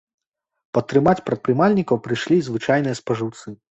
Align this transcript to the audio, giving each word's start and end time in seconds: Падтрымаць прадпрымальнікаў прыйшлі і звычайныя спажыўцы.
Падтрымаць 0.77 1.23
прадпрымальнікаў 1.29 2.03
прыйшлі 2.09 2.35
і 2.43 2.47
звычайныя 2.53 2.95
спажыўцы. 3.05 3.59